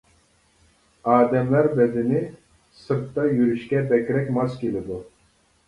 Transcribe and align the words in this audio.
ئادەملەر 1.11 1.69
بەدىنى 1.81 2.23
سىرتتا 2.79 3.29
يۈرۈشكە 3.37 3.85
بەكرەك 3.95 4.35
ماس 4.41 4.59
كېلىدۇ. 4.67 5.03